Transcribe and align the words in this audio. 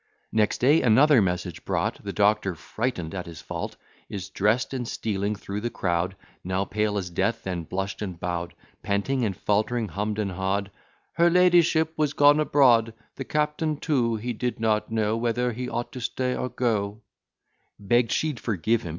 Next 0.31 0.57
day 0.57 0.81
another 0.81 1.21
message 1.21 1.63
brought; 1.63 2.03
The 2.03 2.11
Doctor, 2.11 2.55
frighten'd 2.55 3.13
at 3.13 3.27
his 3.27 3.39
fault, 3.39 3.75
Is 4.09 4.29
dress'd, 4.29 4.73
and 4.73 4.87
stealing 4.87 5.35
through 5.35 5.61
the 5.61 5.69
crowd, 5.69 6.15
Now 6.43 6.65
pale 6.65 6.97
as 6.97 7.11
death, 7.11 7.43
then 7.43 7.65
blush'd 7.65 8.01
and 8.01 8.19
bow'd, 8.19 8.55
Panting 8.81 9.23
and 9.23 9.37
faltering 9.37 9.89
humm'd 9.89 10.17
and 10.17 10.31
ha'd, 10.31 10.71
"Her 11.13 11.29
ladyship 11.29 11.93
was 11.97 12.13
gone 12.13 12.39
abroad: 12.39 12.95
The 13.17 13.25
captain 13.25 13.77
too 13.77 14.15
he 14.15 14.33
did 14.33 14.59
not 14.59 14.91
know 14.91 15.15
Whether 15.17 15.51
he 15.53 15.69
ought 15.69 15.91
to 15.91 16.01
stay 16.01 16.35
or 16.35 16.49
go;" 16.49 17.01
Begg'd 17.77 18.11
she'd 18.11 18.39
forgive 18.39 18.81
him. 18.81 18.89